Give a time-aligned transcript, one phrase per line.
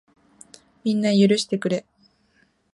[0.83, 1.85] みんな、許してくれ。